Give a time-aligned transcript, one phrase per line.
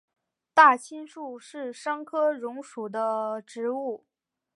[0.55, 4.07] 大青树是桑科榕属的植物。